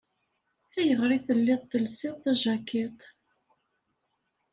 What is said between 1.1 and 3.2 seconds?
i telliḍ telsiḍ tajakiḍt?